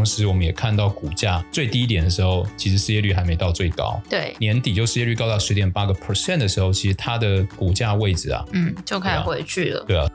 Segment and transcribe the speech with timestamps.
[0.00, 4.00] 同时我们也看到股价最低点的时候，其实失业率还没到最高。
[4.08, 9.84] 对，年底就失业率高到十点八个 percent 的时候，其实它的股价位置啊，嗯，就开始回去了。
[9.84, 10.10] 对啊。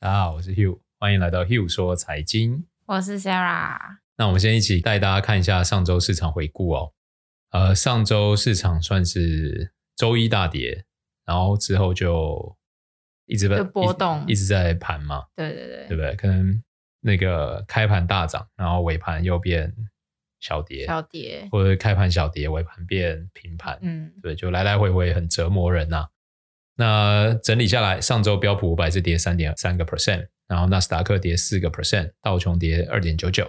[0.00, 2.64] 大家好，我是 Hugh，欢迎来到 Hugh 说财经。
[2.86, 3.76] 我是 Sarah。
[4.16, 6.92] 那我们先一起带大家看一下上周市场回顾哦。
[7.50, 10.84] 呃，上周市场算是周一大跌，
[11.24, 12.56] 然后之后就
[13.26, 15.24] 一直在波动一，一直在盘嘛。
[15.36, 16.14] 对对对，对不对？
[16.16, 16.62] 可能
[17.00, 19.74] 那个开盘大涨，然后尾盘又变
[20.38, 23.78] 小跌，小跌，或者开盘小跌，尾盘变平盘。
[23.82, 26.08] 嗯，对，就来来回回很折磨人呐、啊。
[26.76, 30.28] 那整理下来，上周标普五百是跌三点三个 percent。
[30.46, 33.48] 然后纳斯达克跌四个 percent，道琼跌二点九九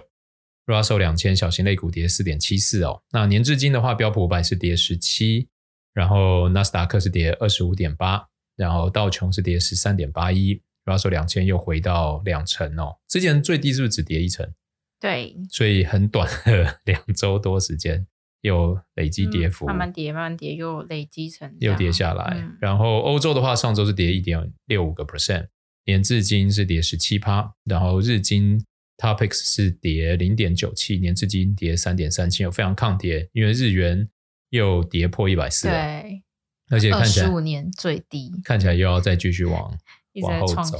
[0.66, 3.02] ，Russell 两千小型类股跌四点七四哦。
[3.12, 5.48] 那年至今的话，标普五百是跌十七，
[5.92, 12.98] 然后纳斯达克是跌二十五点八，然后道琼是跌十三点八一，Russell 两千又回到两成哦。
[13.08, 14.52] 之前最低是不是只跌一成？
[15.00, 18.06] 对，所以很短的 两周多时间
[18.42, 22.36] 又累积跌幅，嗯、慢慢跌，慢慢跌，又累积成又跌下来。
[22.38, 25.48] 嗯、然后欧洲的话，上周是跌一点六五个 percent。
[25.84, 28.64] 年至今是跌十七趴，然后日经
[29.02, 34.08] Topix 是跌零点九七，年至今跌三点三七，有非常抗跌，因为日元
[34.50, 36.22] 又跌破一百四，对，
[36.70, 39.76] 而且看起来十五年最低，看起来又要再继续往
[40.22, 40.78] 往后走，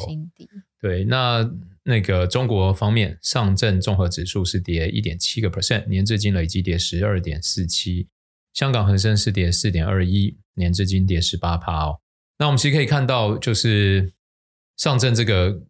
[0.80, 1.50] 对，那
[1.82, 8.06] 那个中国方面，上证综合指数是跌一点七个 percent，年至今累计跌十二点四七，
[8.54, 11.98] 香港恒生是跌四点二一，年至今跌十八趴哦。
[12.38, 14.12] 那我们其实可以看到，就是。
[14.74, 15.62] 上证这个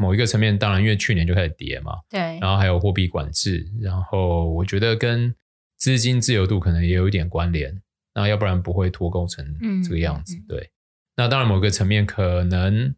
[0.00, 5.34] 某一个层面，当然因为去年就开始跌嘛，对，然后还有货币管制，然后我觉得跟
[5.76, 7.82] 资金自由度可能也有一点关联，
[8.14, 9.44] 那要不然不会脱钩成
[9.82, 10.70] 这个样子，嗯、对。
[11.16, 12.94] 那当然某个层面可能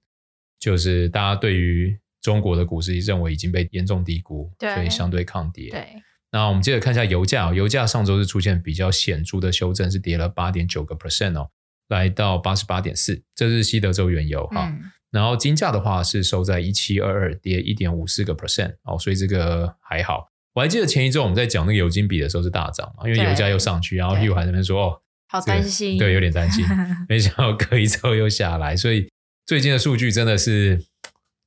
[0.58, 5.70] 就是大家对于中国的股市认为已经被严重低估，所以相对抗跌。
[5.70, 11.48] 对，那我们接着看一下油价，油价上周是出现比较显著的修正，是跌了八点九个 percent 哦，
[11.88, 14.68] 来到八十八点四，这是西德州原油哈。
[14.68, 20.28] 嗯然后金价的话是收在一七二二，跌一点五四个 percent 哦，所以这个还好。
[20.52, 26.64] 我还记得前一周我们在讲那个油金比的时候是大涨嘛，因为油价又上去，然后 Hugh 还在那边说哦，好担心，对，有点担心。
[27.08, 29.08] 没想到隔一周又下来，所以
[29.46, 30.84] 最近的数据真的是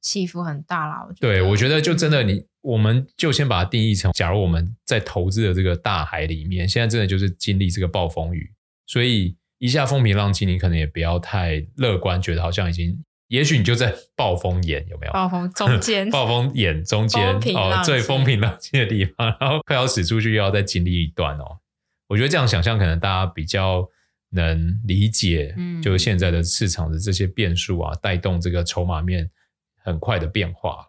[0.01, 1.05] 起伏很大啦。
[1.07, 8.51] 我觉得，对，我觉得就真的你，我们就先把它定义成，假如我们在投资的这个大海里面，现在真的就是经历这个暴风雨，
[8.87, 13.03] 所以一下风平浪静，你可能也不要太乐观，觉得好像已经。
[13.33, 15.11] 也许你就在暴风眼有没有？
[15.11, 21.57] 暴风中间， 暴风眼中间哦，最风平浪静的地方，然后快要驶出去，又要再经历一段哦。
[22.09, 23.89] 我觉得这样想象，可能大家比较
[24.29, 29.27] 能理解，就是现在的市场的这些变数啊，带动这个筹码面
[29.83, 30.85] 很快的变化。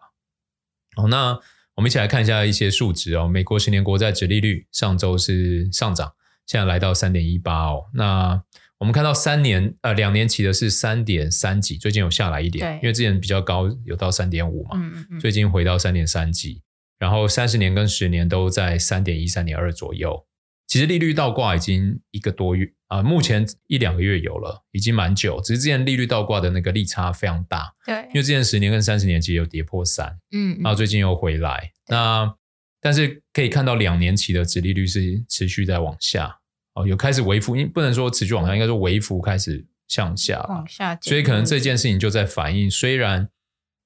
[0.95, 1.35] 好，那
[1.73, 3.27] 我们一起来看一下一些数值哦。
[3.27, 6.13] 美国十年国债殖利率上周是上涨，
[6.45, 7.85] 现在来到三点一八哦。
[7.91, 8.39] 那
[8.77, 16.61] 我们看到三年呃两年期的是三点三几，最近有下来一点，因为之前比较高，有到三点五嘛，嗯嗯，最近回到三点三几，
[16.99, 20.25] 然后三十年跟十年都在三点一、三点二左右。
[20.67, 25.39] 其实利率倒挂已经一个多月啊，呃，目前一两个月有了，已经蛮久。
[25.39, 31.71] 只是之前利率倒挂的那个利差非常大，对，因为之前十年跟三十年其实有跌破三，嗯，然后最近又回来。
[31.87, 32.35] 那
[32.81, 36.39] 但是可以看到两年期的殖利率是持续在往下。
[36.75, 40.95] 哦，有开始微幅，因不能说持续往上，应该说微幅开始向下，往下。
[41.01, 43.29] 所以可能这件事情就在反映，虽然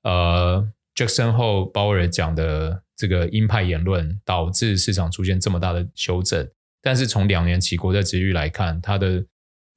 [0.03, 6.49] 呃，Jackson Hole 鲍尔讲的这个鹰派言论导致市场出现这么大的修正，
[6.81, 9.23] 但是从两年期国债殖利率来看，它的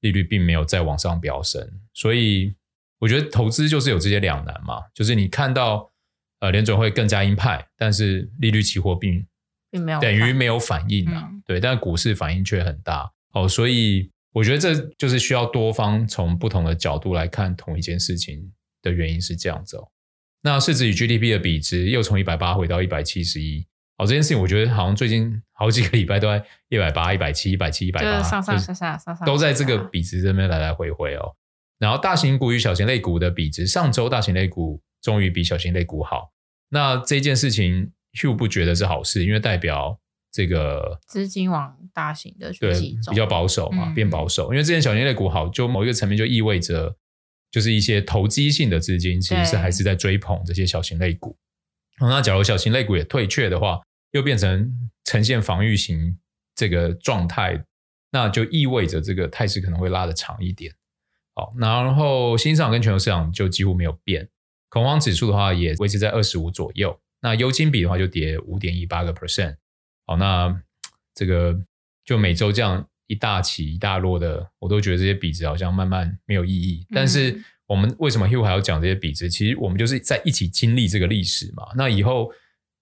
[0.00, 1.70] 利率并没有再往上飙升。
[1.92, 2.54] 所以
[2.98, 5.90] 我觉得投资就是有这些两难嘛，就是你看到
[6.40, 9.26] 呃联准会更加鹰派，但是利率期货并。
[10.00, 18.52] 等于没有反应啊，嗯、对，但股市反应却很大哦，所以我觉得这就是需要多方从不同的角度来看同一件事情
[18.82, 19.88] 的原因是这样子哦。
[20.42, 23.66] 那市值与 GDP 的比值又从一百八回到一百七十一，
[23.96, 31.34] 哦，这件事情我觉得好像最近好几个礼拜都在一百八、一百七、一百七、一百八，上上下下、上上都在这个比值这边来来回回哦。
[31.78, 36.30] 然后大型股与小型类股的比值，上周大型类股终于比小型类股好，
[36.68, 37.90] 那这件事情。
[38.14, 39.98] Hugh 不觉得是好事，因为代表
[40.30, 42.72] 这个资金往大型的去对
[43.10, 44.52] 比较保守嘛，嗯、变保守。
[44.52, 46.96] 因为之前小型类股好，就某一个层面就意味着，
[47.50, 51.36] 就是一些投机性的资金其实是还是在追捧这些小型类股。
[52.00, 53.80] 那假如小型类股也退却的话，
[54.12, 56.18] 又变成呈现防御型
[56.54, 57.64] 这个状态
[58.10, 60.74] 那就意味着这个态势可能会拉得长一点。
[61.34, 64.28] 好，然后新市场跟全球市场就几乎没有变，
[64.68, 66.98] 恐慌指数的话也维持在二十五左右。
[67.22, 69.56] 那优金比的话就跌五点一八个 percent。
[70.06, 70.54] 好，那
[71.14, 71.58] 这个
[72.04, 76.86] 就每周这样一大起一大落的，我都觉得这些比值好像慢慢没有意义。
[76.90, 79.30] 但是我们为什么 Hugh 还要讲这些比值？
[79.30, 81.68] 其实我们就是在一起经历这个历史嘛。
[81.74, 82.30] 那以后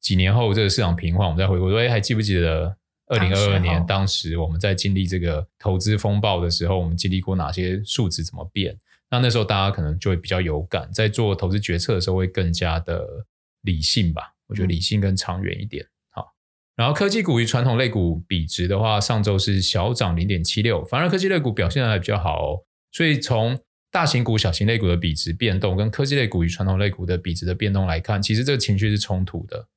[0.00, 2.76] 几年后这个市场平缓，我们再回顾说，哎，还记不记得？
[3.12, 8.78] 二零二二年，当时我们在经历这个投资风暴的时候，我们经历过哪些数值怎么变？
[9.10, 13.04] 那那时候大家可能就会比较有感，在做投资决策的时候会更加的
[13.62, 14.34] 理性吧。
[14.46, 15.86] 我觉得理性更长远一点。
[16.10, 16.34] 好，
[16.76, 22.64] 然后科技股与传统类股比值的话，上周是小涨零点七六，反而科技类股表现的还比较好哦。
[22.90, 23.60] 所以从
[23.90, 29.68] 大型股、小型类股的比值变动，跟科技类股与传统类股的比值的变动来看，其实这个情绪是冲突的。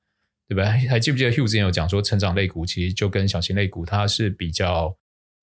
[0.46, 0.66] 对吧？
[0.90, 4.96] 还记不记得 Hugh 之前有讲说，成长类股其实就跟小型类股，它是比较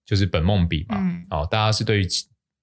[0.05, 0.99] 就是本梦比嘛。
[1.01, 1.25] 嗯。
[1.31, 2.09] 哦，大家是对于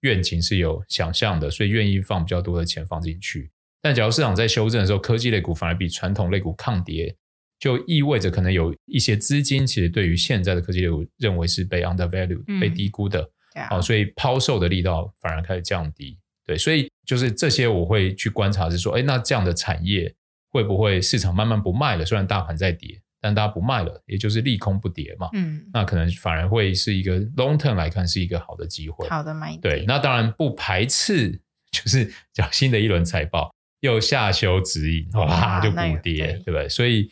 [0.01, 3.51] 愿景是有想象的，所以愿意放比较多的钱放进去。
[3.87, 7.15] 但假如市场在修正的时候，科技类股反而比传统类股抗跌，
[7.57, 13.21] 就意味着可能有一些资金其实对于现在的科技类股认为是被 undervalued、嗯、被低估的。
[13.53, 13.69] 对啊。
[13.71, 16.19] 哦，所以抛售的力道反而开始降低。
[16.45, 20.13] 对，所以就是这些我会去观察，是说，哎，那这样的产业。
[20.49, 22.05] 会不会市场慢慢不卖了？
[22.05, 25.29] 虽然大盘在跌，但大家不卖了，也就是利空不跌嘛。
[25.33, 29.07] 嗯，那可能反而会是一个 long term 来看是一个好的机会。
[29.09, 29.61] 好的买点。
[29.61, 31.31] 对，那当然不排斥，
[31.69, 36.69] 就是 讲新的一轮财报又下修指引，哇， 就补跌，对，对不对？
[36.69, 37.11] 所以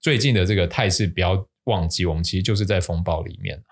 [0.00, 3.62] 最近的这个态势不要忘记，我们其实就是在风暴里面。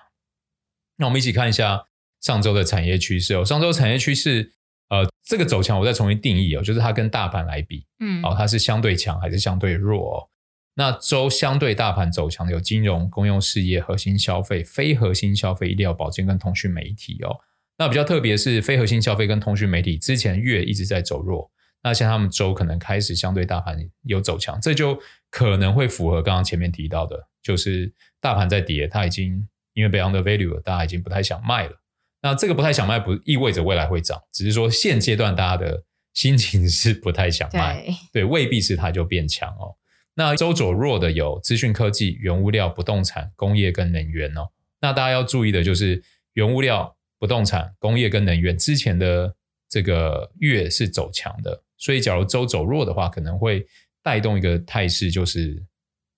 [0.97, 1.87] 那我们一起看一下
[2.21, 3.45] 上周的产业趋势哦。
[3.45, 4.53] 上周产业趋势。
[4.91, 10.29] 呃，这个走强我再重新定义哦，就是它跟大盘来比，嗯，哦，它是相对强还是相对弱哦？
[10.77, 17.37] 那周相对大盘走强的有金融、公用事业、核心消费、非核心消费、医疗保健跟通讯媒体哦。
[17.77, 21.51] 那比较特别是非核心消费跟通讯媒体，之前月一直在走弱，
[21.83, 31.73] 那像他们周可能开始相对大盘有走强，这就可能会符合刚刚前面提到的，就是大盘在跌，它已经因为被 undervalue 了，大家已经不太想卖了。
[32.21, 35.85] 那这个不太想卖，不意味着未来会涨，只是说现阶段大家的
[36.15, 39.77] 心情是不太想卖，对，对，未必是它就变强哦。
[40.15, 44.49] 那周走弱的有资讯科技、原物料、不动产、工业跟能源哦。
[44.81, 46.03] 那大家要注意的就是
[46.33, 49.37] 原物料、不动产、工业跟能源之前的
[49.69, 53.67] 这个月是走强的，所以假如周走弱的话，可能会
[54.03, 55.65] 带动一个态势，就是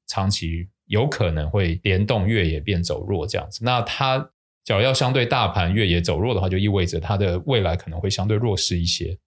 [0.06, 3.64] 长期有可能会联动月也变走弱这样子。
[3.64, 4.30] 那它。
[4.62, 9.18] 假如要相对大盘月也走弱的话，就意味着它的未来可能会相对弱势一些。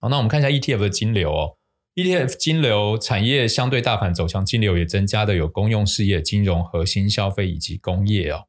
[0.00, 1.56] 好，那我们看一下 ETF 的金流哦。
[1.94, 8.46] ETF 金流产业相对大盘走强，金流也增加的有公用事业、金融、核心消费以及工业哦。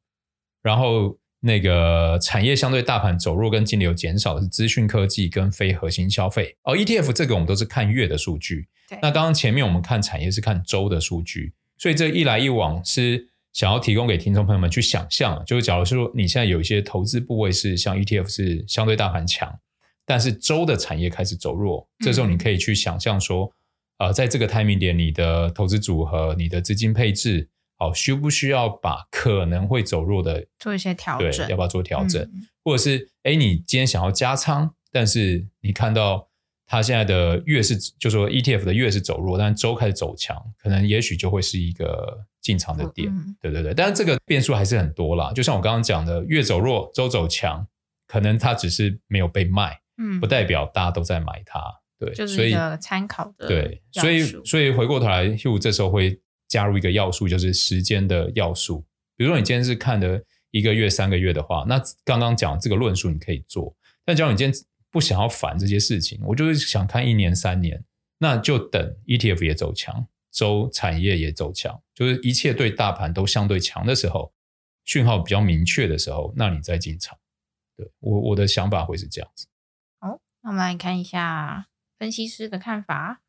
[0.63, 6.75] 然后那个产业相对大盘走弱跟净流减少的是资讯科技跟非核心消费而。
[6.75, 8.67] ETF 这个我们都是看月的数据，
[9.01, 13.29] 那刚刚前面我们看产业是看周的数据，所以这一来一往是。
[13.55, 19.59] 想要提供给听众朋友们去想象，就是假如说你现在有一些投资部位是像 ETF 是相对大盘强，
[20.05, 23.49] 但是周的产业开始走弱，这时候你可以去想象说，
[23.99, 31.31] 呃，在这个 timing 点，你的投资组合、你的资金配置，好，需不需要把可能会走弱的做一些调整？
[31.31, 32.21] 对，要不要做调整？
[32.21, 36.29] 嗯、或者是，哎，你今天想要加仓，但是你看到。
[36.67, 43.71] 它现在的月是，就说 ETF 的月是走弱，但周开始走强，可能也许就会是一个进场的点，嗯、对对对。
[43.71, 47.67] 但是这个变数还是很多啦，就像我刚刚讲的，月走弱，周走强，
[48.07, 51.61] 可能它只是没有被卖，嗯，不代表大家都在买它，
[51.99, 56.19] 对，就是一个参考的，对，所以所以回过头来，Hugh 这时候会
[56.55, 58.85] 加入一个要素，就是时间的要素。
[59.17, 64.65] 比如说你今天是看的一个月、三个月的话，那刚刚讲这个论述你可以做，但假如你今天。
[64.95, 67.83] 不想要烦这些事情，我就是想看一年三年，
[68.17, 74.31] 那就等 ETF 也走强，周产业也走强，就是一切对大盘都相对强的时候，
[74.85, 77.17] 讯号比较明确的时候，那你再进场。
[77.75, 79.47] 对，我我的想法会是这样子。
[79.99, 81.67] 好，那我们来看一下
[81.99, 83.21] 分析师的看法。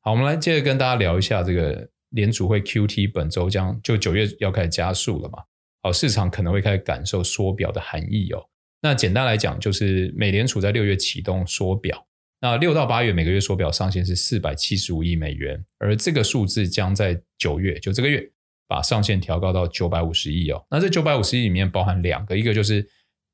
[0.00, 5.38] 好，我们来接着跟大家聊一下这个联储会 QT 本周将就九月要开始加速了嘛？
[5.82, 8.42] 好，市场可能会开始感受缩表的含义哦。
[8.80, 12.06] 那简单来讲，就是美联储在六月启动缩表，
[12.40, 18.30] 那六到八月每个月缩表上限是四百七十五亿美元，而这个数字将在九月，就这个月
[18.68, 20.64] 把上限调高到九百五十亿哦。
[20.70, 22.86] 那这九百五十亿里面包含两个，一个就是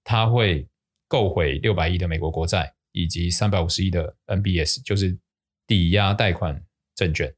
[0.04, 0.66] 它会
[1.06, 5.16] 购回六百亿的美国国债，以及三百五十亿的 N B S，就是
[5.66, 6.60] 抵押贷款
[6.94, 7.32] 证券。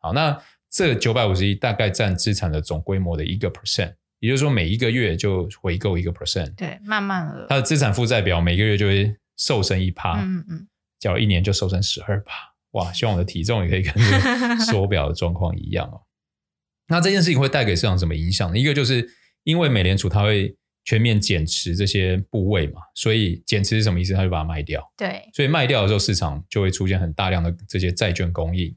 [0.00, 3.94] 好，那这九百五十亿大概占资产的总规模的一个 percent。
[4.20, 12.34] 也就是说每一个月就回购一个 percent，对，慢慢的，它的资产负债表每个月就会瘦身一趴，嗯嗯，缴了一年就瘦身十二趴，
[12.72, 16.02] 哇， 希望我的体重也可以跟这个缩表的状况一样哦。
[16.90, 18.58] 那这件事情会带给市场什么影响呢？
[18.58, 19.08] 一个就是
[19.44, 24.14] 因为美联储它会全面减持这些部位嘛，所以减持是什么意思？
[24.14, 28.74] 它就把它卖掉，对，所以卖掉的时候，市场就会出现很大量的这些债券供应。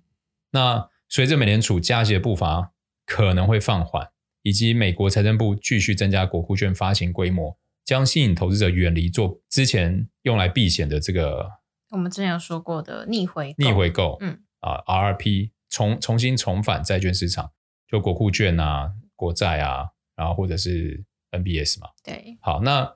[0.52, 2.72] 那随着美联储加息的步伐
[3.06, 4.12] 可能会放缓，
[4.44, 11.52] 以及美国财政部继续增加国库券发行规模，将吸引投资者远离做之前用来避险的这个
[11.90, 14.40] 我们之前有说过的逆回逆回购，嗯。
[14.62, 17.52] 啊 RRP 重重新重返债券市场，
[17.90, 21.90] 就国库券啊、国债啊，然后或者是 NBS 嘛。
[22.04, 22.96] 对，好，那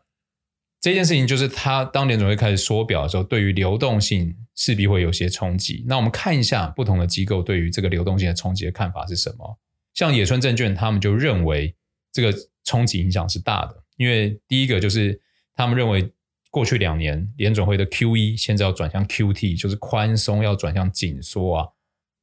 [0.86, 5.84] 这件事情就是他当年准会开始缩表的时候，对于流动性势必会有些冲击。
[5.88, 9.58] 那我们看一下不同的机构对于这个流动性的冲击的看法是什么？
[9.96, 11.76] 像野村证券，他们就认为
[12.12, 12.32] 这个
[12.64, 15.20] 冲击影响是大的，因为第一个就是
[15.56, 16.08] 他们认为
[16.52, 21.68] 过去两年联准会的 QE 现在要转向 QT，就是宽松要转向紧缩啊，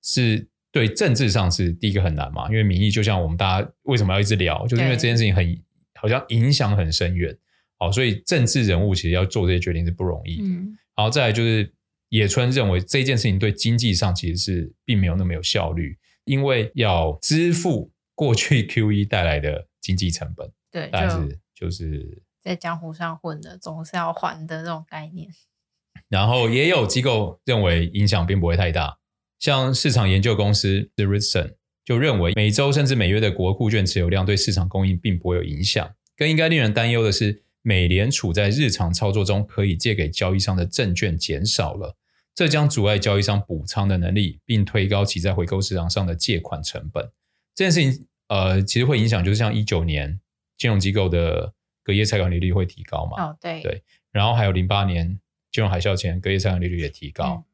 [0.05, 0.47] 是。
[0.71, 5.63] 对政治上是第一个很难嘛，因为民意就像我们大家为什么要一直聊，就是因为这件事情很
[5.97, 7.37] 好像影响很深远，
[7.83, 10.45] 好，所以政治人物其实要做这些决定是不容易的。
[10.45, 11.69] 嗯，然后再来就是
[12.11, 25.29] 野村认为这件事情对经济上其实是并没有那么有效率，因为要支付过去 QE 带来的经济成本，对，但是就是在江湖上混的总是要还的这种概念。
[26.09, 28.99] 然后也有机构认为影响并不会太大。
[29.41, 35.93] 像市场研究公司 The Ritson 就认为，每周甚至每月的国库券持有量对市场供应并不会有影响。
[36.17, 41.97] 更应该令人担忧的是，美联储在日常操作中可以借给交易商的证券减少了，
[42.35, 47.11] 这将阻碍交易商补仓的能力，并推高其在回购市场上的借款成本。
[47.55, 50.21] 这件事情，呃，其实会影响，就是像一九年
[50.59, 51.53] 金融机构的
[51.83, 53.23] 隔夜拆款利率会提高嘛？
[53.23, 53.83] 哦，对对。
[54.11, 55.19] 然后还有零八年
[55.51, 57.37] 金融海啸前隔夜拆款利率也提高。
[57.37, 57.45] 嗯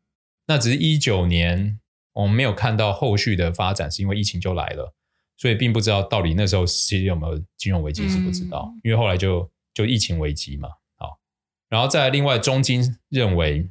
[0.50, 1.78] 那只是一九年，
[2.14, 4.94] 我们没有看到后续的发展，是因为疫情就来了，
[5.36, 9.46] 所以并不知道到底那时候其实有没有金融危机是不知道，嗯、因为后来就
[9.78, 10.68] 就疫情危机嘛。
[10.96, 11.20] 好，
[11.68, 13.70] 然后再另外，中金认为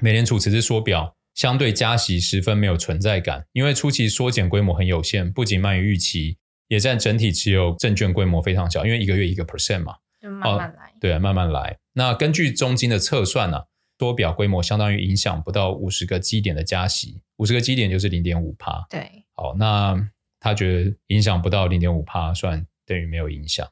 [0.00, 6.38] 美联储此次缩表相对加息十分没有存在感，因为初期缩减规模很有限，不仅慢于预期，
[6.68, 11.76] 也占整体持有证券规模非常小，因为一个月一个 percent 嘛，就慢慢来，对，慢慢来。
[11.94, 13.64] 那根据中金的测算呢、啊？
[13.98, 18.86] 缩表规模相当于影响不到五十个基点的加息，五十个基点就是零点五帕。
[18.88, 19.94] 对，好，那
[20.38, 23.68] 他觉得影响不到零点五帕，算等于没有影响。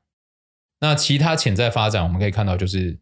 [0.81, 3.01] 那其他潜在发展，我们可以看到，就是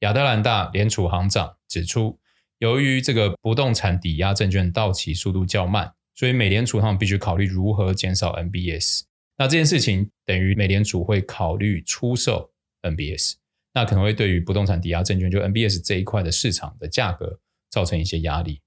[0.00, 2.20] 亚特兰大联储行长指出，
[2.58, 9.02] 由于这个不动产抵押证券到期速度较慢，所以美联储他们必须考虑如何减少 MBS。
[9.38, 13.34] 那这件事情等于美联储会考虑出售 MBS。
[13.74, 17.40] 那可能会对于不动产抵押证券，就 MBS 这一块的市场的价格
[17.70, 18.60] 造成一些压力。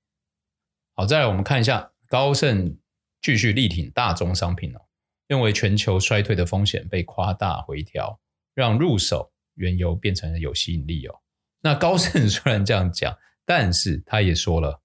[0.96, 2.76] 好，再来我们看一下高盛
[3.22, 4.82] 继续力挺大宗商品哦，
[5.28, 8.20] 认为全球衰退的风险被夸大回调，
[8.56, 11.16] 让入手原油变成了有吸引力哦。
[11.62, 14.82] 那高盛 虽然这样讲，但是他也说了，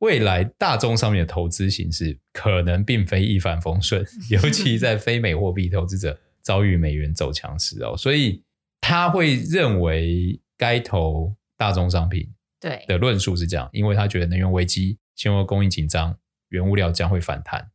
[0.00, 8.44] 未来大宗商品的投资形势可能并非一帆风顺， 尤其在非美货币投资者遭遇美元走强时哦，所以。
[8.84, 12.28] 他会认为该投大宗商品，
[12.60, 17.70] 对的论述是这样，因为他觉得能源危机、现货供应紧张、原物料将会反弹，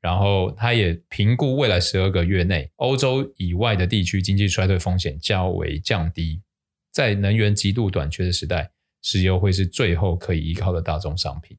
[0.00, 6.40] 然后他也评估未来十二个月内欧洲以外的地区经济衰退风险较为降低，
[6.92, 8.70] 在能源极度短缺的时代，
[9.02, 11.56] 石油会是最后可以依靠的大宗商品。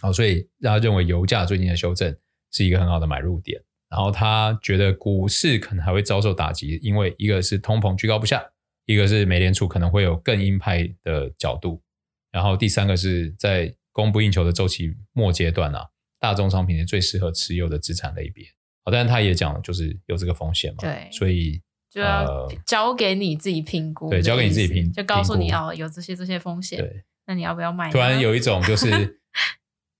[0.00, 2.16] 好，所以他认为油价最近的修正
[2.50, 3.62] 是一个很好的买入点。
[3.88, 8.42] 然后他觉得股市可能还会遭受打击，因为一个是通膨居高不下，
[8.86, 11.82] 一个是美联储可能会有更鹰派的角度，
[12.30, 15.86] 然后第三个是在供不应求的周期末阶段啊，
[16.22, 18.44] 大宗商品是最适合持有的资产类别。
[18.84, 21.60] 好，但是他也讲就是有这个风险嘛，对，所以
[21.90, 27.90] 就要交给你自己评估，对，交给你自己评，就告诉你哦，有这些这些风险，对，那你要不要买？
[27.90, 28.88] 突然有一种就是。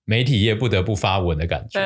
[0.05, 1.79] 媒体业不得不发文的感觉，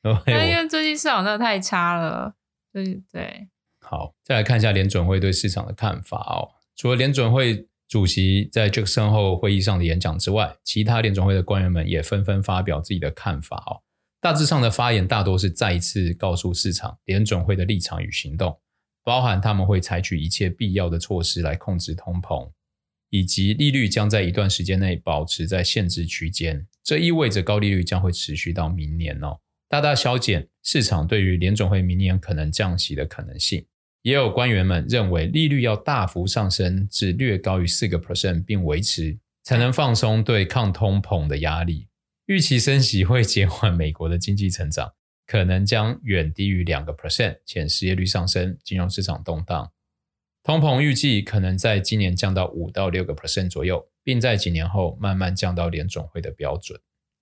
[0.00, 0.14] 对，
[0.48, 2.32] 因为最近市场真的太差了，
[2.72, 3.48] 对对。
[3.80, 6.48] 好，再来看一下联准会对市场的看法哦。
[6.76, 13.84] 除了联准会主席在杰克森霍会议上的演讲之外，其他联准会的官员们也纷纷发表自己的看法哦。
[14.18, 18.58] 大致上的发言大多是再一次告诉市场联准会的立场与行动，
[19.04, 22.50] 包含他们会采取一切必要的措施来控制通膨。
[23.10, 33.66] 以及利率将在一段时间内保持在限制区间，这意味着高利率将会持续到明年哦，大大削减市场对于联准会明年可能降息的可能性。
[34.02, 41.88] 也有官员们认为，利率要大幅上升至略高于四个 percent 并维持，才能放松对抗通膨的压力。
[42.26, 44.92] 预期升息会减缓美国的经济成长，
[45.26, 49.70] 可能将远低于两个 percent，且失业率上升，金融市场动荡。
[50.42, 56.80] 通膨预计可能在今年降到五到六个 percent 左右，并在几年后慢慢降到联总会的标准。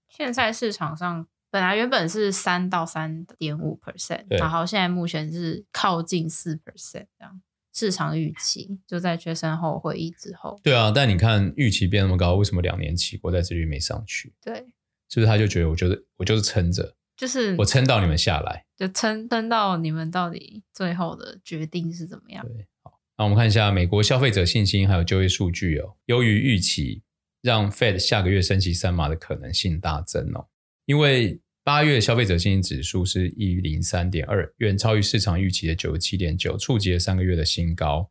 [0.09, 7.43] 现在市场上本来原本是三到三点五 percent，然后现在目前是靠近四 percent 这样。
[7.73, 10.59] 市场预期就在决胜后会议之后。
[10.63, 14.35] 对啊，但你看预期变那么高，为什么两年期国债殖利率没上去？
[14.41, 14.73] 对。
[15.09, 22.47] 是不是他就觉得我就是我就是撑着，就是我撑到你们下来，就撑撑到你们到底最后的决定是怎么样？
[22.47, 27.03] 对，好，那我们看一下美国消费者信心还有就业数据哦，优于预期，
[27.43, 30.47] 让 Fed 下个月升息三码的可能性大增哦。
[30.91, 38.11] 因为八月消费者信心指数是一零三点二，远超于市场预期的九十七点九，触及了三个月的新高。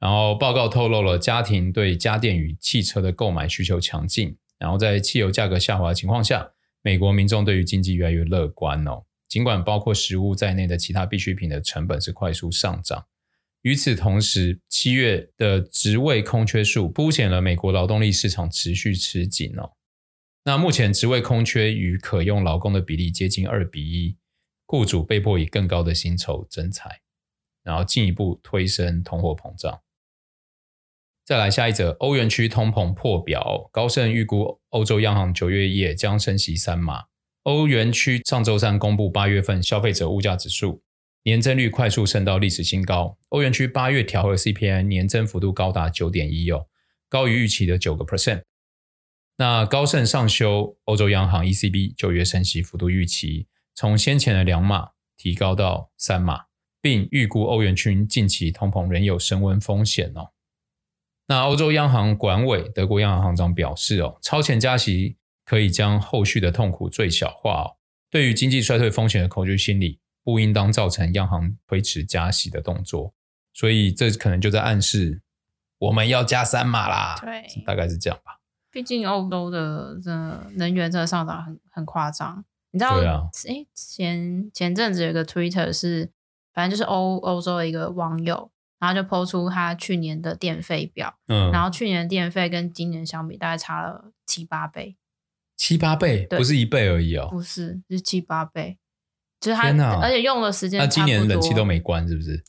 [0.00, 4.34] 然后报告透露了家庭对家电与汽车的购买需求强劲。
[4.58, 6.48] 然后在汽油价格下滑的情况下，
[6.80, 9.04] 美国民众对于经济越来越乐观哦。
[9.28, 13.04] 尽管包括食物在内的其他必需品的成本是快速上涨，
[13.60, 19.72] 与此同时，七月的职位空缺数凸显了美国劳动力市场持续吃紧哦。
[20.46, 24.18] 那目前职位空缺与可用劳工的比例接近二比一，
[24.66, 27.00] 雇主被迫以更高的薪酬征才，
[27.62, 29.80] 然后进一步推升通货膨胀。
[31.24, 37.04] 再来下一则，欧元区通膨破表，高盛预估欧洲央行九月也将升息三码。
[37.44, 40.82] 欧元区上周三公布八月份消费者物价指数
[41.22, 46.66] 年增率快速升到历史新高，欧元区八月调和 CPI 年增幅度高达九点一哦，
[47.08, 48.42] 高于预期的九个 percent。
[49.36, 56.44] 那高盛上修欧洲央行 ECB 九月升息幅度预期，从先前的两码提高到三码，
[56.80, 60.30] 并预估欧元区近期通膨仍有升温风险哦。
[61.26, 67.76] 那欧洲央行管委德国央行行长表示：“哦，超前加息可以将后续的痛苦最小化哦。
[68.10, 73.12] 对于经济衰退风险的恐惧心理，不应当造成央行推迟加息的动作。
[73.52, 75.22] 所以这可能就在暗示
[75.78, 77.16] 我们要加三码啦。
[77.20, 78.38] 对，大概是这样吧。
[78.74, 80.10] 毕竟欧洲的这
[80.56, 82.44] 能源这上涨很很夸张。
[82.72, 82.98] 你知道？
[82.98, 83.22] 对啊。
[83.46, 86.10] 诶，前前阵子有个 Twitter 是，
[86.52, 94.96] 反正就是欧欧洲的一个网友。”然后就抛出他去年的电费表，嗯，然后去年的电费跟今年相比，大概差了七八倍，
[95.56, 98.76] 七八倍，不是一倍而已哦，不是，是七八倍，
[99.40, 102.44] 就是他，哪而且用的时间，那今年冷气都没关，是不是？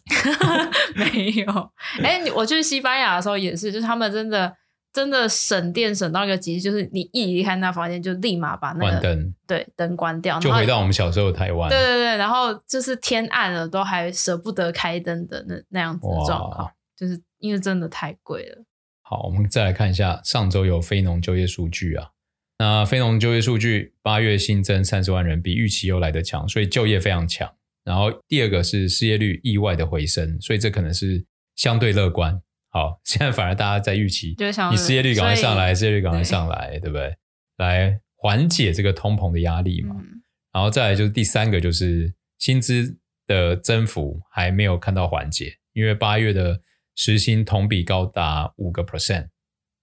[0.95, 1.71] 没有，
[2.03, 4.53] 哎，我去西班牙的时候也是，就是他们真的。
[4.95, 11.69] 真的省电省到一个极致，就是你一离开那房间，就立马把那个灯对灯关掉，就回到我们小时候的台湾。
[11.69, 18.63] 对对对，然后就是天暗了都还舍不得开灯的那那样子的状况，就是因为真的太贵了。
[19.01, 22.11] 好，我们再来看一下上周有非农就业数据啊，
[22.57, 27.53] 那非农就业数据八月新增三十万人，比预期又来得强，所以就业非常强。
[27.83, 31.25] 然后第二个是失业率意外的回升，所以这可能是
[31.57, 32.41] 相对乐观。
[32.75, 34.35] 好， 现在反而大家在预期，
[34.69, 37.15] 你失业率赶快上来，失业率赶快上来，对，对不对？
[37.55, 39.95] 来缓解这个通膨的压力嘛。
[39.97, 46.59] 嗯、然后再来就是第三个，就是薪资的增幅还没有看到缓解，因为八月的
[46.95, 49.29] 时薪同比高达五个 percent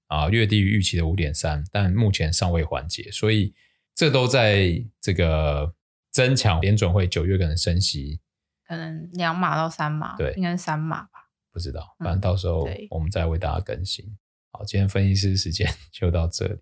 [0.08, 3.54] 啊，略低于预期的五点三，但目前尚未缓解，所以
[3.94, 5.72] 这都在这个
[6.10, 8.20] 增强联准会九月可能升息，
[8.68, 11.21] 可能两码到三码，对，应该是三码吧。
[11.52, 14.06] 不知道，反正到时候我们再为大家更新。
[14.06, 14.18] 嗯、
[14.52, 16.58] 好，今天分析师时间就到这里。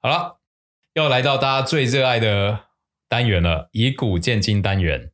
[0.00, 0.40] 好了，
[0.94, 2.64] 又来到大家最热爱的
[3.08, 5.12] 单元了——以古鉴今单元。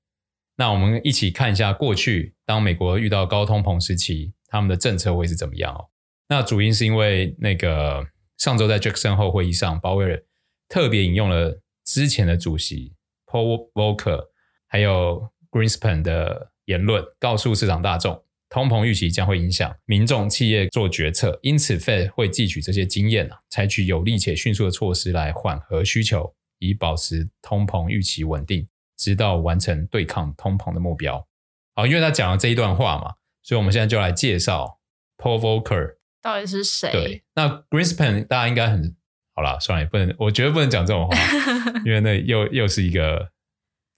[0.57, 5.91] 那我们一起看一下过去，当美国遇到高通膨时期，他们的政策会是怎么样哦？
[6.29, 8.07] 那主因是因为那个
[8.39, 10.25] 上周在 Jackson 后会议上，鲍威尔
[10.69, 12.95] 特别引用了之前的主席
[13.27, 14.29] Paul Volcker
[14.67, 18.25] 还有 Greenspan 的言论，告诉市场大众。
[18.51, 31.27] 通膨预期将会影响民众、企业做决策，因此 Fed 会汲取这些经验啊，采取有力且迅速的措施来缓和需求，以保持通膨预期稳定，直到完成对抗通膨的目标。
[31.75, 34.79] 好，因为他讲了这一段话嘛，所以我们现在就来介绍
[35.19, 36.91] Paul Volcker 到底是谁？
[36.91, 38.97] 对，那 Greenspan 大家应该很
[39.35, 41.15] 好了，算了，也不能，我觉得不能讲这种话，
[41.85, 43.31] 因为那又又是一个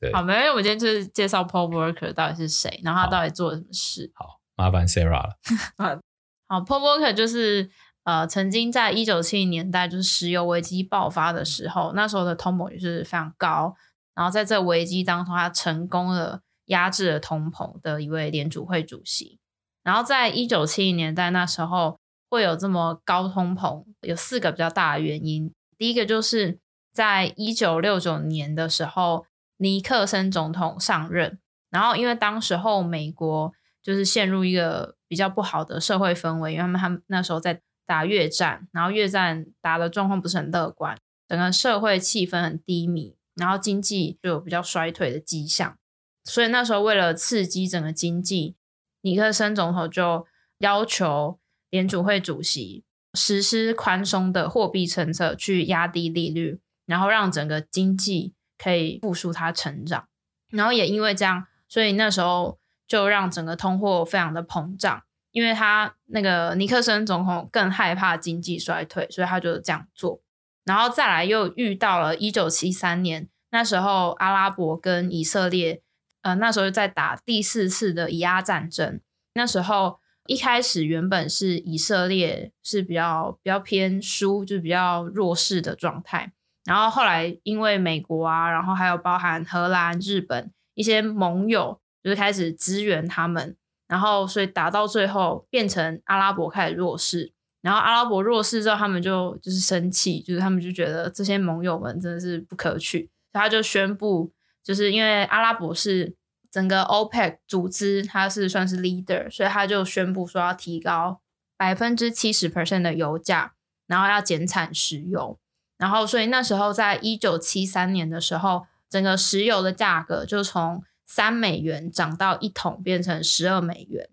[0.00, 0.12] 对。
[0.12, 4.10] 好，没有，我们今天就是介绍 Paul Volcker 到底是谁，然后他到底做了什么事。
[4.16, 4.26] 好。
[4.26, 5.38] 好麻烦 Sarah 了。
[6.46, 7.70] 好，Paul Volcker 就是
[8.04, 13.74] 呃，曾经在一九七零年代，就是石油危机爆发的时候，那时候的通膨也是非常高。
[14.14, 19.38] 然后在这危机当中，他成功的压制了通膨的一位联储会主席。
[19.82, 25.50] 然后在一九七零年代那时候会有这么高通膨，有四个比较大的原因。
[25.78, 26.58] 第一个就是
[26.92, 29.24] 在一九六九年的时候，
[29.56, 31.38] 尼克森总统上任，
[31.70, 40.96] 然后因为当时候美国就是陷入一个比较不好的社会氛围，因为他们那时候在打越战，然后越战打的状况不是很乐观，
[41.28, 45.76] 整个社会气氛很低迷，然后经济就有比较衰退的迹象，
[46.24, 48.54] 所以那时候为了刺激整个经济，
[49.00, 50.26] 尼克森总统就
[50.58, 51.40] 要求
[51.70, 60.06] 联储会主席实施宽松的货币政策，去压低利率，然后让整个经济可以复苏它成长。
[60.50, 62.59] 然后也因为这样，所以那时候
[62.90, 70.20] 就让整个通货非常的膨胀，因为他那个尼克森总统更害怕经济衰退，所以他就这样做。
[70.64, 75.82] 然后再来又遇到了一九七三年，那时候阿拉伯跟以色列。
[76.22, 79.00] 呃，那时候在打第四次的以阿战争。
[79.32, 86.32] 那时候一开始原本是以色列是比较比较偏输，就比较弱势的状态。
[86.66, 93.56] 然后后来因为美国啊，然后还有包含荷兰、日本一些盟友，就是开始支援他们。
[93.88, 97.32] 然后所以打到最后变成阿拉伯开始弱势。
[97.60, 104.32] 然后阿拉伯弱势之后，他们就就是生气，就是他们就觉得这些盟友们真的是不可取，所以他就宣布。
[104.62, 106.14] 就是因为阿拉伯是
[106.50, 111.20] 整个 OPEC 组织，它是算是 leader，所以他就宣布说要提高
[111.56, 113.54] 百分之七十 percent 的油价，
[113.86, 115.38] 然后要减产石油，
[115.78, 124.08] 然后所以那时候在一九七三年的时候，整个石油的价格就从三美元涨到一桶变成十二美元，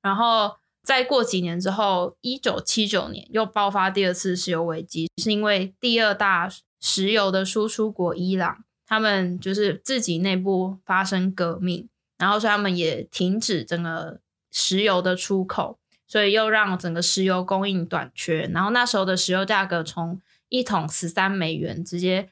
[0.00, 6.50] 然后再过几年之后，一九七九年又爆发第二次石油危机，是因为第二大
[6.80, 8.64] 石油的输出国伊朗。
[8.86, 18.48] 他们就是自己内部发生革命，然后所以他们也停止整个石油的出口，所以又让整个石油供应短缺。
[18.54, 22.30] 然后那时候的石油价格从一桶十三美元直接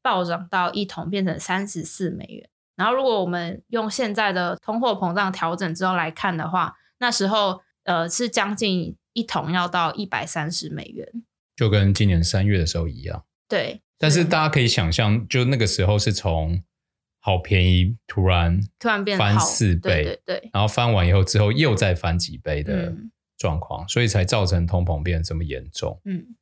[0.00, 2.48] 暴涨到一桶变成三十四美元。
[2.78, 11.06] 然后如果我们用现在的通货膨胀调整之后来看的话，那时候呃是将近一桶要到一百三十美元，
[11.54, 13.24] 就跟今年三月的时候一样。
[13.46, 13.82] 对。
[14.00, 16.62] 但是大家可以想象，就那个时候是从
[17.18, 22.94] 好便宜突然突然变翻四倍，对对对，然后翻完以后之后又再翻几倍的
[23.36, 26.00] 状况，嗯，所以才造成通膨变得这么严重。
[26.04, 26.36] 嗯，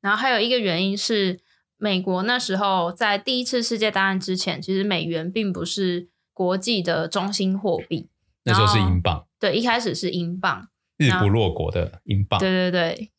[0.00, 1.38] 然后还有一个原因是，
[1.78, 8.08] 美国那时候在第一次世界大战之前，其实美元并不是国际的中心货币，
[8.44, 9.26] 那时候是英镑。
[9.38, 12.40] 对，一开始是英镑，日不落国的英镑。
[12.40, 13.10] 对对对，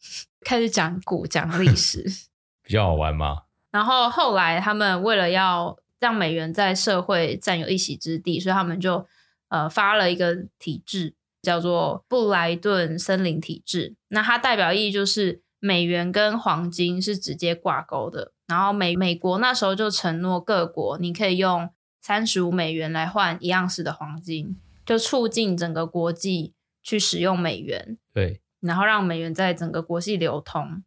[0.41, 2.03] 开始讲古讲历史，
[2.63, 3.43] 比较好玩吗？
[3.69, 9.05] 然后后来，他们为了要让美元在社会占有一席之地，所以他们就
[9.49, 13.95] 呃发了一个体制，叫做布莱顿森林体制。
[14.07, 18.31] 那它代表意义就是美元跟黄金是直接挂钩的。
[18.47, 21.69] 然后美美国那时候就承诺各国，你可以用
[22.01, 24.55] 三十五美元来换一盎司的黄金，
[24.85, 27.97] 就促进整个国际去使用美元。
[28.13, 30.83] 对，然后让美元在整个国际流通。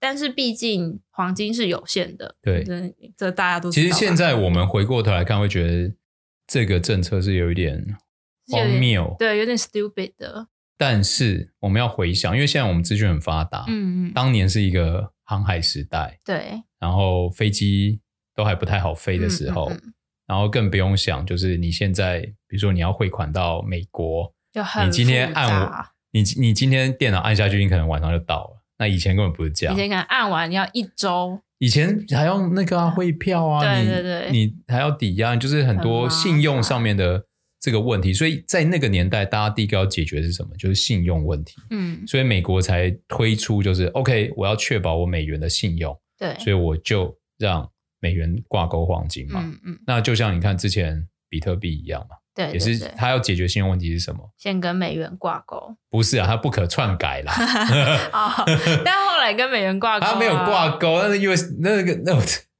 [0.00, 2.62] 但是毕竟黄金是有限的，对，
[3.16, 3.70] 这大家都。
[3.70, 5.94] 其实现在我们回过头来看，会觉得
[6.46, 7.96] 这个政策是有一点
[8.48, 10.48] 荒谬，对，有点 stupid 的。
[10.76, 17.98] 但是我们要回想，因为现在我们资讯很发达，嗯嗯，当年是一个航海时代，对，然后飞机
[18.36, 19.80] 都还不太好飞的时候，嗯嗯。
[19.84, 19.92] 嗯，
[20.26, 28.62] 然后更不用想，就是你现在，比如说你要汇款到美国，就很你今天按你你今天电脑按下去，你可能晚上就到了。
[28.78, 34.02] 那以前根本不是这样，以前可能按完要一周，以前还要那个啊汇票啊，对 对。
[34.02, 37.24] 对，你你还要抵押，就是很多信用上面的
[37.60, 40.50] 这个问题，所以在那个年代，大家第一个要解决的是什么？
[40.58, 41.54] 就是信用问题。
[41.70, 49.40] 嗯，所以美国才推出就是 OK，我要确保我美元的信用，对，所以我就让美元挂钩黄金嘛。
[49.42, 52.16] 嗯嗯，那就像你看之前比特币一样嘛。
[52.34, 54.28] 对，也是他要解决信用问题是什么？
[54.36, 55.76] 先跟美元挂钩？
[55.88, 57.32] 不是啊，他不可篡改啦。
[58.12, 58.44] 哦，
[58.84, 62.12] 但后来跟美元挂钩，他没有挂钩，那是因为那个那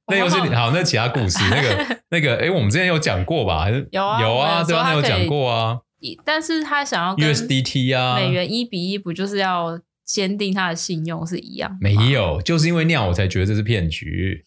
[0.07, 1.39] 那又是好，那其他故事。
[1.49, 3.63] 那个 那个，哎，我们之前有讲过吧？
[3.65, 4.21] 还是有啊？
[4.21, 5.79] 有啊，对啊，有讲过啊。
[6.23, 11.77] 但是他想要 USDT 啊，美元一比一，不就是要坚定他的信用是一样？
[11.81, 14.45] 没有，就是因为那样，我才觉得这是骗局。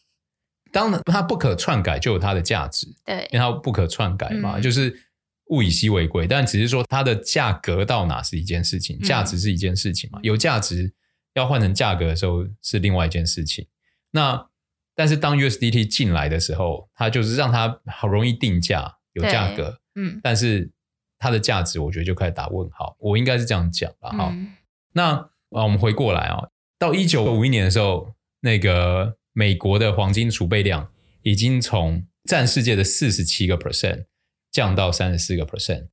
[0.72, 5.04] 当然，它不可篡改就有它的价值，对，因为它不可篡改嘛，就是。
[5.50, 10.18] 物以稀为贵，但只是说它的价格到哪是一件事情，价值是一件事情嘛。
[10.18, 10.92] 嗯、有价值
[11.32, 13.66] 要换成价格的时候是另外一件事情。
[14.10, 14.46] 那
[14.94, 20.70] 但是当 USDT 进来的时候，它就是让它好容易定价，有价格，嗯，但是
[21.18, 22.94] 它的价值，我觉得就开始打问号。
[22.98, 24.52] 我应该是这样讲吧，哈、嗯。
[24.92, 34.04] 那啊，我们回过来啊，到一九五一年的时候，那个美国的黄金储备量已经从占世界的四十七个 percent
[34.50, 35.88] 降到三十四个 percent，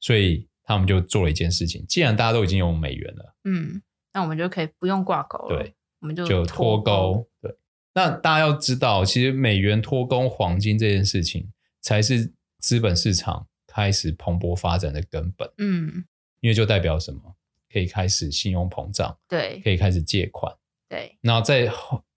[0.00, 7.54] 所以他们就做了一件事情，既然大家都已经有美元了，嗯，那我们就可以不用挂钩了，对，我们就就脱钩，对。
[7.96, 15.48] 那大家要知道，其实美元脱钩黄金这件事情，才是资本市场开始蓬勃发展的根本。
[15.58, 16.04] 嗯，
[16.40, 17.33] 因为就代表什么？
[17.74, 20.50] 可以开始信用膨胀，对，可以开始借款，
[20.88, 21.18] 对。
[21.20, 21.68] 然后在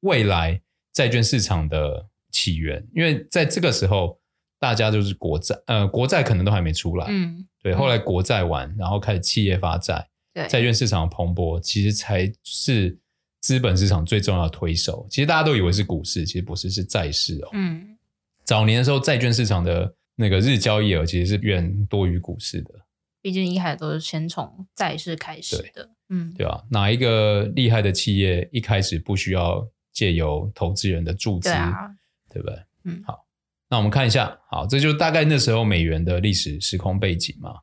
[0.01, 0.61] 未来
[0.93, 4.17] 债券市场的起源，因为在这个时候，
[4.59, 7.73] 大家就是国债，呃，国债可能都还没出来，嗯，对。
[7.73, 12.97] 后来国债完，然后开始企业发债，对，债券市场蓬勃，其实才是。
[13.39, 17.49] 资本市场最重要的推手，其实大家都以为是股市，其实不是，是债市哦。
[17.53, 17.95] 嗯，
[18.43, 22.71] 早年的时候，债券市场的那个日交易额其实是远多于股市的。
[23.21, 26.63] 毕竟一开始都是先从债市开始的，嗯，对吧？
[26.71, 31.89] 哪一个厉害的企业一开始不需要借由投资人的注资，对啊，
[32.29, 32.55] 对不对？
[32.85, 33.25] 嗯，好，
[33.69, 37.55] 那我们看一下，好，这就大概那时候美元的历史时空背景嘛。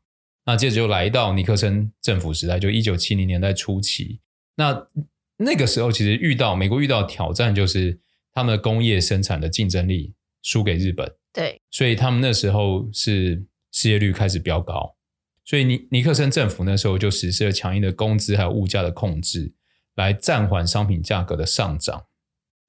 [0.45, 4.21] 那接着就来到尼克森政府时代，就一九七零年代初期，
[4.55, 4.87] 那。
[5.37, 7.99] 那个时候，其实遇到美国遇到的挑战就是
[8.33, 14.95] 他们的工业生产的竞争力输给日本，对，所以他们那时候是失业率开始飙高，
[15.45, 19.55] 所以尼尼克森政府那时候就实施了强硬的工资还有物价的控制，
[19.95, 22.07] 来暂缓商品价格的上涨。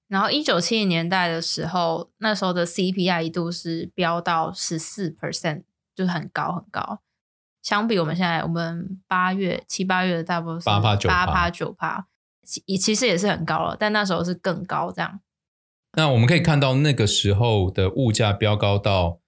[0.07, 5.63] 然后一九七零年代的时候，那时候的 CPI 一度是飙到十四 percent，
[5.95, 6.99] 就是很高很高。
[7.63, 12.07] 相比我们现在，我们八月七八月的大部分八八九八八九趴。
[12.43, 15.19] 其其实也是很高了，但那时候是更高这样。
[15.93, 19.19] 那我们可以看到那个时候的物价飙高到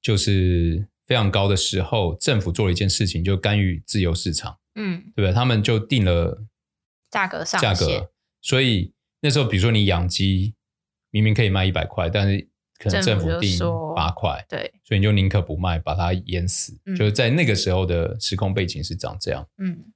[0.00, 5.32] 就是非常高的时候，政府做了一件事情，就干预自由市场，嗯，对不对？
[5.34, 6.42] 他们就定了
[7.10, 10.54] 价格上价格，所以那时候比如说你养鸡
[11.10, 12.48] 明明可以卖一百块，但是
[12.78, 13.58] 可能政府定
[13.94, 16.80] 八块，对，所以你就宁可不卖，把它淹死。
[16.86, 19.92] 嗯，就是在那个时候的时空背景是长这样，嗯，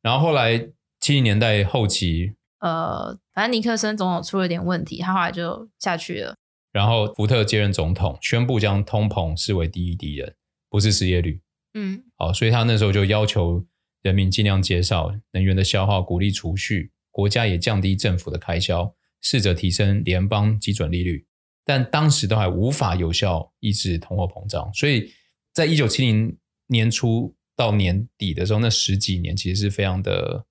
[0.00, 0.70] 然后后来。
[1.00, 6.36] 七零年代后期，呃，反正尼克森总统出了点问题，他后来就下去了。
[6.70, 10.36] 然后福特接任总统，宣布将通膨视为第一敌人，
[10.72, 11.38] 不是失业率。
[11.74, 13.62] 嗯，好，所以他那时候就要求
[14.00, 21.26] 人民尽量减少能源的消耗，鼓励储蓄，国家也降低政府的开销，试着提升联邦基准利率，
[21.66, 24.72] 但当时都还无法有效抑制通货膨胀。
[24.72, 25.12] 所以
[25.52, 26.36] 在一九七零
[26.68, 30.46] 年初到年底的时候，那十几年其实是非常的。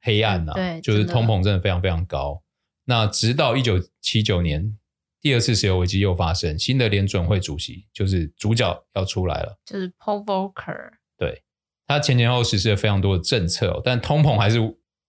[0.00, 2.42] 黑暗呐、啊，对，就是通膨真的非常非常高。
[2.86, 4.78] 那直到一九七九年，
[5.22, 10.94] 第二次石油危机又发生，新的联准会主席就是主角要出来了，就是 Paul Volcker。
[11.16, 11.44] 对，
[11.86, 14.58] 他前前后实施了非常多的政策，但通膨还是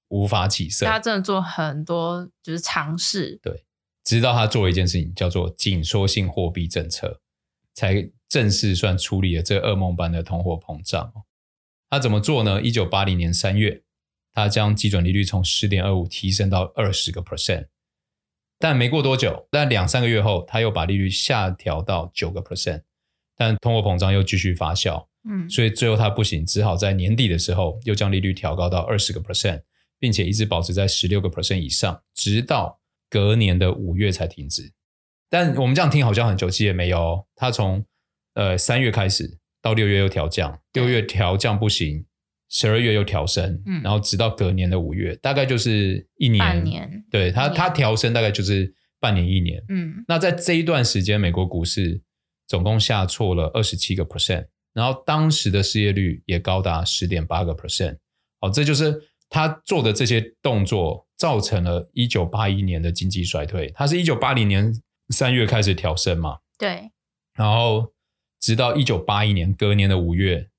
[0.10, 0.86] 无法起色。
[0.86, 3.66] 他真的做很多就是尝试，对，
[4.04, 7.20] 直到他做了一件事情，叫做紧缩性货币政策，
[7.74, 11.12] 才正式算处理了这噩梦般的通货膨胀。
[11.90, 12.62] 他怎么做呢？
[12.62, 13.84] 一九八零年三月。
[14.36, 17.68] 他将基准利率从十点二五提升到二十个 percent，
[18.60, 22.82] 但没过多久，但两三个月后，他又把利率下调到九个 percent，
[23.36, 29.62] 但通货膨胀又继续发酵，嗯，所以最后他不行，只好在年底的时候又将利率调高到二十个 percent，
[30.00, 34.72] 并且一直保持在十六个 percent 以上，直到隔年的五月才停止。
[35.30, 37.84] 但我们这样听好像很久，其实也没有，他从
[38.36, 42.06] 呃三月开始到六月又调降，六月调降不行。
[42.56, 46.38] 十二月又调升，嗯，然后直到隔年的五月，大概就是一年。
[46.38, 49.60] 半年，对，它它调升大概就是半年一年。
[49.70, 52.00] 嗯，那在这一段时间，美国股市
[52.48, 57.98] 总共下挫了二十七个 percent，然后当时的失业率也高达十点八个 percent。
[58.40, 63.72] 好，这就是他做的这些动作，造成了一九八一年的经济衰退。
[63.74, 64.72] 他是一九八零年
[65.10, 66.38] 三月开始调升嘛？
[66.60, 66.92] 对，
[67.34, 67.92] 然后
[68.40, 70.50] 直到一九八一年隔年的五月。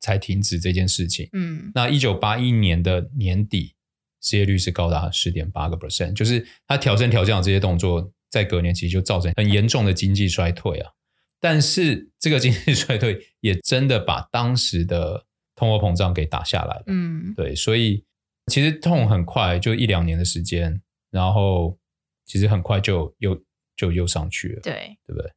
[0.00, 1.28] 才停止这件事情。
[1.32, 3.74] 嗯，那一九八一年的年底，
[4.20, 10.90] 失业率是高达十点八个 percent，就是它调升调降这些动作，在隔年其实就造成很严重的经济衰退啊。
[11.38, 16.84] 但是这个经济 衰退也真的把当时的通货膨胀给打下来了。
[16.86, 18.04] 嗯，对，所以
[18.46, 21.78] 其实痛很快，就一两年的时间，然后
[22.26, 23.42] 其实很快就又
[23.76, 24.60] 就又上去了。
[24.60, 25.30] 对，对不对？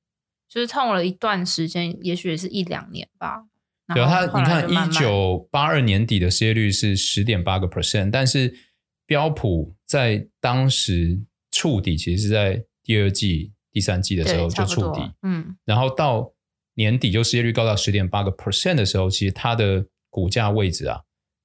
[0.50, 3.46] 就是痛了一段时间，也许也是一两年吧。
[3.94, 8.54] 对啊，他你看，一九八二年底的失业率是十点八个 percent，但是
[9.06, 16.34] 标普在当时触底，其实是在第二季、第三季的时候就触底，嗯，然后到
[16.76, 21.02] 年底就失业率高到十点八个 percent 的时候，其实它的股价位置啊，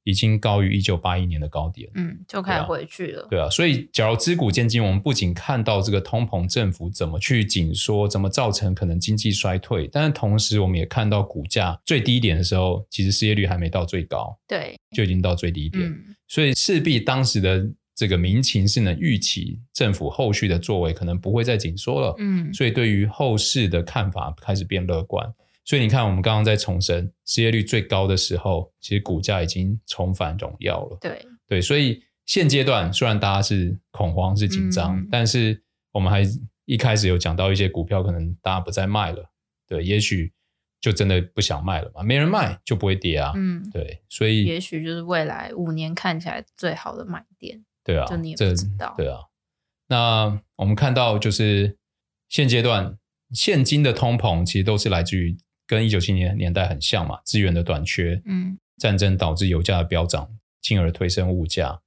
[0.08, 3.26] 已经高于一九八一年的高点，嗯，就开始回去了。
[3.28, 25.30] 对啊，对啊，所以假如资古见今，我们不仅看到这个通膨，政府怎么去紧缩，怎么造成可能经济衰退，但是同时我们也看到股价最低点的时候，其实失业率还没到最高，对，就已经到最低点，嗯，所以势必当时的这个民情是能预期政府后续的作为可能不会再紧缩了，嗯，所以对于后市的看法开始变乐观。
[25.68, 30.96] 所以你看，我们刚刚在重申失业率最高的时候，其实股价已经重返荣耀了。
[30.98, 36.26] 对对，所以现阶段虽然大家是恐慌、是紧张，嗯、但是我们还
[36.64, 39.30] 一开始有讲到一些股票，可能大家不再卖了。
[39.66, 40.32] 对，也许
[40.80, 43.34] 就真的不想卖了嘛，没人卖就不会跌啊。
[43.36, 47.62] 嗯，对，所以也许就是未来五年看起来最好的买点。
[47.84, 48.94] 对啊，就你也不知道。
[48.96, 49.18] 对啊，
[49.88, 51.76] 那我们看到就是
[52.30, 52.96] 现阶段
[53.34, 55.36] 现金的通膨，其实都是来自于。
[55.68, 60.26] 跟一九七零年年代很像嘛，资源的短缺，嗯，战争导致油价的飙涨，
[60.62, 61.78] 进而推升物价，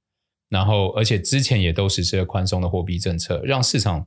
[0.48, 4.06] 然后而且之前也都实施了宽松的货币政策，让市场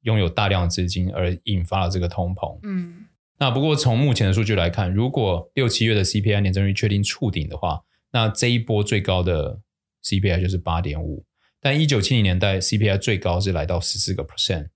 [0.00, 3.06] 拥有大量的资金，而引发了这个通膨，嗯，
[3.38, 9.60] 那不过从目前的数据来看，如果六七月的 CPI 年增率确定触顶的话，那这一波最高的
[10.02, 11.24] CPI 就是八点五，
[11.60, 14.70] 但一九七零年代 CPI 最高是来到十四个 percent，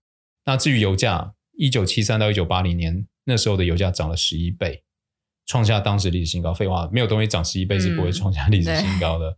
[0.45, 3.09] 那至于油价，一九七三到一九八零年。
[3.29, 4.85] 那时候的油价涨了十一倍，
[5.47, 6.55] 创下当时历史新高。
[6.55, 9.31] 废话，没有东西涨十一倍是不会创下历史新高的。
[9.31, 9.37] 嗯、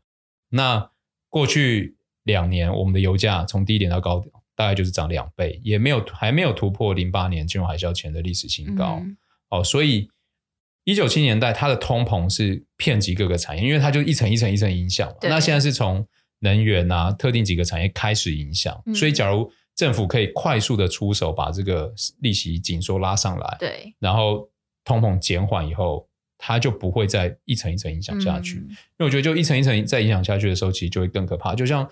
[0.50, 0.90] 那
[1.30, 9.00] 过去两年，我们的油价从低点到高点，大概就是涨两倍，也没有还没有突破零八年金融海啸前的历史新高。
[9.02, 9.16] 嗯、
[9.48, 10.10] 哦，所以
[10.84, 15.10] 一九七年代它的通膨是遍及各个产业，因为它就一层一层一层影响。
[15.22, 16.06] 那现在是从
[16.40, 19.50] 能源啊特定几个产业开始影响，嗯、所以假如。
[19.78, 24.50] 政府可以快速的出手，把这个利息紧缩拉上来，对，然后
[24.84, 26.04] 通膨减缓以后，
[26.36, 28.56] 它就不会再一层一层影响下去。
[28.56, 31.54] 嗯、因为我觉得，就一层一层再影响下去的时候，其实就会更可怕。
[31.54, 31.84] 就像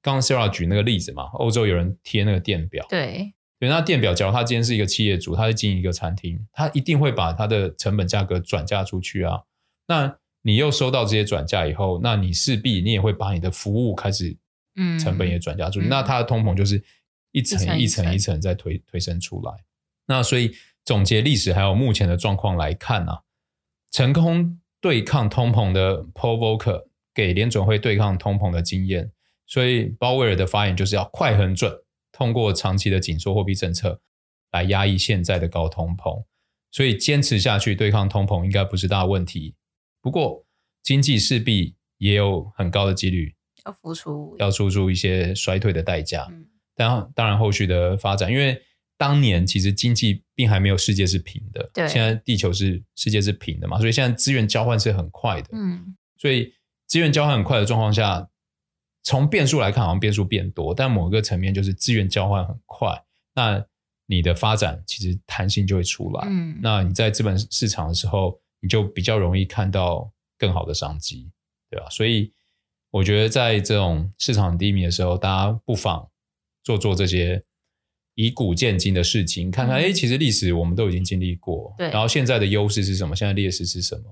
[0.00, 9.42] 刚刚 Sarah 举那个例子嘛，欧洲有人贴那个电表，对，对，那电表，假如他今天是一个企业主，他在经营一个餐厅，他一定会把他的成本价格转嫁出去啊。
[9.86, 14.34] 那你又收到这些转嫁以后，那你势必你也会把你的服务开始，
[14.76, 16.82] 嗯，成本也转嫁出去，嗯、那它的通膨就是。
[17.34, 19.52] 一层一层一层在推推升出来，
[20.06, 23.22] 那所以总结历史还有目前的状况来看啊，
[23.90, 29.10] 成功对抗通膨的 Paul Volcker 给联准会对抗通膨的经验，
[29.46, 31.76] 所以鲍威尔的发言就是要快很准，
[32.12, 34.00] 通过长期的紧缩货币政策
[34.52, 36.24] 来压抑现在的高通膨，
[36.70, 39.56] 所以坚持下去对抗通膨应该不是大问题。
[40.00, 40.46] 不过
[40.84, 43.34] 经济势必也有很高的几率
[43.66, 46.28] 要付出要付出一些衰退的代价。
[46.30, 48.60] 嗯当当然，后续的发展，因为
[48.96, 56.52] 当年其实经济并还没有世界是平的，对，现在地球是世界是平的嘛，所以现在资源交换是很快的，嗯，所以
[56.86, 58.28] 资源交换很快的状况下，
[59.02, 63.64] 从变数来看，好像变数变多，但某一个层面就是资源交换很快，那
[64.06, 71.30] 你的发展其实弹性就会出来，嗯，那你在资本市场的时候，你就比较容易看到更好的商机，
[71.68, 71.88] 对吧？
[71.90, 72.32] 所以
[72.90, 76.08] 我觉得在这种市场低迷的时候，大家不妨。
[76.64, 77.40] 做做这些
[78.14, 81.90] 以古见今的事情，看看，哎、嗯，其实历史我们都已经经历过，对。
[81.90, 83.14] 然后现在的优势是什么？
[83.14, 84.04] 现在劣势是什么？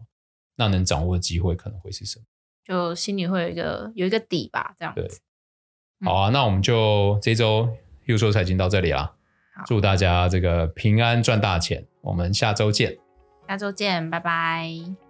[0.54, 2.24] 那能掌握的机会可能会是什么？
[2.64, 5.00] 就心里会有一个有一个底吧，这样子。
[5.00, 7.68] 对，好啊，嗯、那我们就这周
[8.04, 9.12] 又说财经到这里啦。
[9.54, 12.98] 好祝大家这个平安赚大钱，我们下周见。
[13.48, 15.01] 下周见，拜拜。